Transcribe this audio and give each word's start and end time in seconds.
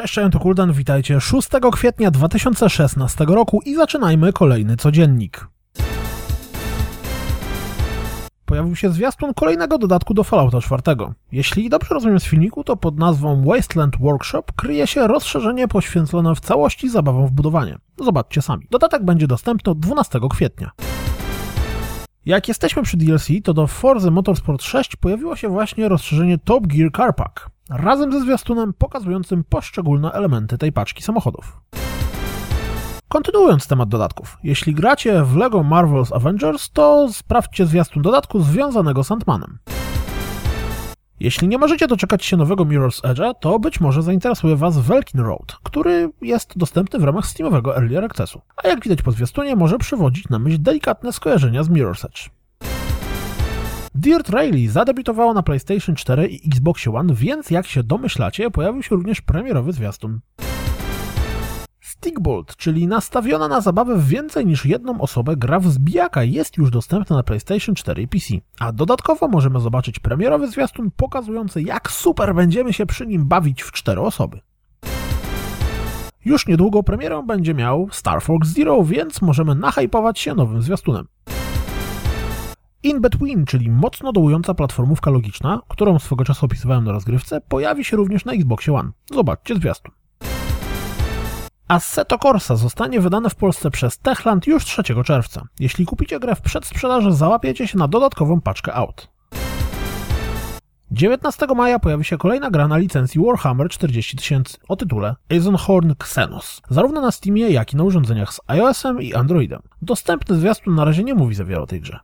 Cześć, 0.00 0.14
cześć, 0.14 0.32
to 0.32 0.38
Kuldan, 0.38 0.72
witajcie 0.72 1.20
6 1.20 1.48
kwietnia 1.72 2.10
2016 2.10 3.24
roku 3.24 3.60
i 3.64 3.74
zaczynajmy 3.74 4.32
kolejny 4.32 4.76
codziennik. 4.76 5.46
Pojawił 8.44 8.76
się 8.76 8.90
zwiastun 8.90 9.34
kolejnego 9.34 9.78
dodatku 9.78 10.14
do 10.14 10.24
Fallouta 10.24 10.60
4. 10.60 10.82
Jeśli 11.32 11.68
dobrze 11.68 11.94
rozumiem 11.94 12.20
z 12.20 12.24
filmiku, 12.24 12.64
to 12.64 12.76
pod 12.76 12.98
nazwą 12.98 13.44
Wasteland 13.44 13.96
Workshop 13.98 14.42
kryje 14.56 14.86
się 14.86 15.06
rozszerzenie 15.06 15.68
poświęcone 15.68 16.34
w 16.34 16.40
całości 16.40 16.88
zabawom 16.88 17.26
w 17.26 17.30
budowanie. 17.30 17.78
Zobaczcie 18.04 18.42
sami. 18.42 18.66
Dodatek 18.70 19.04
będzie 19.04 19.26
dostępny 19.26 19.72
od 19.72 19.78
12 19.78 20.18
kwietnia. 20.30 20.70
Jak 22.26 22.48
jesteśmy 22.48 22.82
przy 22.82 22.96
DLC, 22.96 23.28
to 23.44 23.54
do 23.54 23.66
Forza 23.66 24.10
Motorsport 24.10 24.62
6 24.62 24.96
pojawiło 24.96 25.36
się 25.36 25.48
właśnie 25.48 25.88
rozszerzenie 25.88 26.38
Top 26.38 26.66
Gear 26.66 26.90
Car 26.96 27.16
Pack, 27.16 27.50
razem 27.70 28.12
ze 28.12 28.20
zwiastunem 28.20 28.72
pokazującym 28.72 29.44
poszczególne 29.44 30.12
elementy 30.12 30.58
tej 30.58 30.72
paczki 30.72 31.02
samochodów. 31.02 31.60
Kontynuując 33.08 33.66
temat 33.66 33.88
dodatków, 33.88 34.38
jeśli 34.42 34.74
gracie 34.74 35.24
w 35.24 35.36
LEGO 35.36 35.60
Marvel's 35.60 36.16
Avengers, 36.16 36.70
to 36.70 37.08
sprawdźcie 37.12 37.66
zwiastun 37.66 38.02
dodatku 38.02 38.40
związanego 38.40 39.04
z 39.04 39.10
Ant-Manem. 39.10 39.56
Jeśli 41.20 41.48
nie 41.48 41.58
możecie 41.58 41.86
doczekać 41.86 42.24
się 42.24 42.36
nowego 42.36 42.64
Mirror's 42.64 43.02
Edge'a, 43.02 43.34
to 43.40 43.58
być 43.58 43.80
może 43.80 44.02
zainteresuje 44.02 44.56
Was 44.56 44.78
Velkin 44.78 45.20
Road, 45.20 45.58
który 45.62 46.10
jest 46.22 46.58
dostępny 46.58 46.98
w 46.98 47.04
ramach 47.04 47.26
Steamowego 47.26 47.76
Early 47.76 48.04
Accessu, 48.04 48.40
a 48.64 48.68
jak 48.68 48.84
widać 48.84 49.02
po 49.02 49.12
zwiastunie 49.12 49.56
może 49.56 49.78
przywodzić 49.78 50.28
na 50.28 50.38
myśl 50.38 50.62
delikatne 50.62 51.12
skojarzenia 51.12 51.62
z 51.62 51.70
Mirror's 51.70 52.06
Edge. 52.06 52.39
Dirt 53.94 54.28
Rally 54.28 54.68
zadebiutowało 54.68 55.34
na 55.34 55.42
PlayStation 55.42 55.94
4 55.94 56.26
i 56.28 56.48
Xbox 56.48 56.86
One, 56.86 57.14
więc 57.14 57.50
jak 57.50 57.66
się 57.66 57.82
domyślacie, 57.82 58.50
pojawił 58.50 58.82
się 58.82 58.94
również 58.94 59.20
premierowy 59.20 59.72
zwiastun. 59.72 60.20
Stickbolt, 61.80 62.56
czyli 62.56 62.86
nastawiona 62.86 63.48
na 63.48 63.60
zabawę 63.60 63.96
w 63.96 64.08
więcej 64.08 64.46
niż 64.46 64.66
jedną 64.66 65.00
osobę 65.00 65.36
gra 65.36 65.60
w 65.60 65.66
zbijaka 65.66 66.24
jest 66.24 66.56
już 66.56 66.70
dostępna 66.70 67.16
na 67.16 67.22
PlayStation 67.22 67.74
4 67.74 68.02
i 68.02 68.08
PC, 68.08 68.34
a 68.60 68.72
dodatkowo 68.72 69.28
możemy 69.28 69.60
zobaczyć 69.60 69.98
premierowy 69.98 70.48
zwiastun 70.48 70.90
pokazujący 70.96 71.62
jak 71.62 71.90
super 71.90 72.34
będziemy 72.34 72.72
się 72.72 72.86
przy 72.86 73.06
nim 73.06 73.26
bawić 73.26 73.62
w 73.62 73.72
cztery 73.72 74.00
osoby. 74.00 74.40
Już 76.24 76.46
niedługo 76.46 76.82
premierę 76.82 77.22
będzie 77.26 77.54
miał 77.54 77.88
Star 77.92 78.22
Fox 78.22 78.48
Zero, 78.48 78.84
więc 78.84 79.22
możemy 79.22 79.54
nahypować 79.54 80.18
się 80.18 80.34
nowym 80.34 80.62
zwiastunem. 80.62 81.06
In 82.82 83.00
Between, 83.00 83.44
czyli 83.44 83.70
mocno 83.70 84.12
dołująca 84.12 84.54
platformówka 84.54 85.10
logiczna, 85.10 85.60
którą 85.68 85.98
swego 85.98 86.24
czasu 86.24 86.46
opisywałem 86.46 86.84
na 86.84 86.92
rozgrywce, 86.92 87.40
pojawi 87.40 87.84
się 87.84 87.96
również 87.96 88.24
na 88.24 88.32
Xboxie 88.32 88.74
One. 88.74 88.90
Zobaczcie 89.14 89.54
zwiastun. 89.54 89.94
Assetto 91.68 92.18
Corsa 92.18 92.56
zostanie 92.56 93.00
wydane 93.00 93.30
w 93.30 93.34
Polsce 93.34 93.70
przez 93.70 93.98
Techland 93.98 94.46
już 94.46 94.64
3 94.64 94.82
czerwca. 95.04 95.42
Jeśli 95.58 95.86
kupicie 95.86 96.20
grę 96.20 96.34
w 96.34 96.40
przedsprzedaży, 96.40 97.12
załapiecie 97.12 97.68
się 97.68 97.78
na 97.78 97.88
dodatkową 97.88 98.40
paczkę 98.40 98.74
aut. 98.74 99.08
19 100.90 101.46
maja 101.56 101.78
pojawi 101.78 102.04
się 102.04 102.18
kolejna 102.18 102.50
gra 102.50 102.68
na 102.68 102.76
licencji 102.76 103.20
Warhammer 103.24 103.68
40 103.68 104.16
000 104.28 104.42
o 104.68 104.76
tytule 104.76 105.16
Eisenhorn 105.30 105.90
Xenos, 105.90 106.62
zarówno 106.70 107.00
na 107.00 107.10
Steamie, 107.10 107.50
jak 107.50 107.72
i 107.72 107.76
na 107.76 107.84
urządzeniach 107.84 108.32
z 108.32 108.40
iOS-em 108.46 109.02
i 109.02 109.14
Androidem. 109.14 109.62
Dostępny 109.82 110.36
zwiastun 110.36 110.74
na 110.74 110.84
razie 110.84 111.04
nie 111.04 111.14
mówi 111.14 111.34
za 111.34 111.44
wiele 111.44 111.60
o 111.60 111.66
tej 111.66 111.80
grze. 111.80 112.00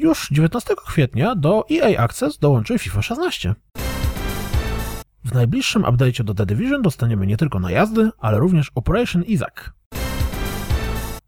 Już 0.00 0.28
19 0.30 0.74
kwietnia 0.86 1.34
do 1.34 1.64
EA 1.70 2.04
Access 2.04 2.38
dołączy 2.38 2.78
FIFA 2.78 3.02
16. 3.02 3.54
W 5.24 5.34
najbliższym 5.34 5.82
update'cie 5.82 6.24
do 6.24 6.34
The 6.34 6.46
Division 6.46 6.82
dostaniemy 6.82 7.26
nie 7.26 7.36
tylko 7.36 7.60
najazdy, 7.60 8.10
ale 8.18 8.38
również 8.38 8.70
Operation 8.74 9.22
Isaac. 9.22 9.54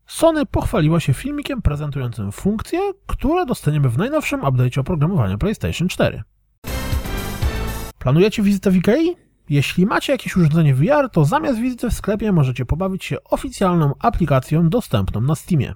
Sony 0.06 0.46
pochwaliła 0.46 1.00
się 1.00 1.14
filmikiem 1.14 1.62
prezentującym 1.62 2.32
funkcje, 2.32 2.80
które 3.06 3.46
dostaniemy 3.46 3.88
w 3.88 3.98
najnowszym 3.98 4.40
update'cie 4.40 4.80
oprogramowania 4.80 5.38
PlayStation 5.38 5.88
4. 5.88 6.22
Planujecie 7.98 8.42
wizytę 8.42 8.70
w 8.70 8.76
Ikei? 8.76 9.16
Jeśli 9.48 9.86
macie 9.86 10.12
jakieś 10.12 10.36
urządzenie 10.36 10.74
VR, 10.74 11.10
to 11.12 11.24
zamiast 11.24 11.58
wizyty 11.60 11.90
w 11.90 11.94
sklepie 11.94 12.32
możecie 12.32 12.64
pobawić 12.64 13.04
się 13.04 13.16
oficjalną 13.24 13.94
aplikacją 13.98 14.68
dostępną 14.68 15.20
na 15.20 15.34
Steamie. 15.34 15.74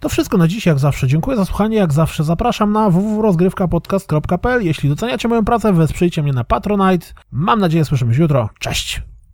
To 0.00 0.08
wszystko 0.08 0.38
na 0.38 0.48
dziś, 0.48 0.66
jak 0.66 0.78
zawsze. 0.78 1.06
Dziękuję 1.06 1.36
za 1.36 1.44
słuchanie, 1.44 1.76
jak 1.76 1.92
zawsze 1.92 2.24
zapraszam 2.24 2.72
na 2.72 2.90
www.rozgrywkapodcast.pl. 2.90 4.62
Jeśli 4.62 4.88
doceniacie 4.88 5.28
moją 5.28 5.44
pracę, 5.44 5.72
wesprzyjcie 5.72 6.22
mnie 6.22 6.32
na 6.32 6.44
Patronite. 6.44 7.06
Mam 7.32 7.60
nadzieję, 7.60 7.84
słyszymy 7.84 8.14
się 8.14 8.22
jutro. 8.22 8.48
Cześć! 8.58 9.02